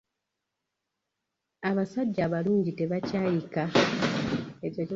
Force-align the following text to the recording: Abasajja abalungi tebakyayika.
Abasajja 1.69 2.21
abalungi 2.27 2.71
tebakyayika. 2.79 3.63